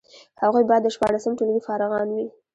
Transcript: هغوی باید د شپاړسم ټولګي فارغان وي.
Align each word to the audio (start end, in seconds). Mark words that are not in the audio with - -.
هغوی 0.41 0.63
باید 0.69 0.83
د 0.85 0.89
شپاړسم 0.95 1.31
ټولګي 1.39 1.61
فارغان 1.67 2.07
وي. 2.15 2.27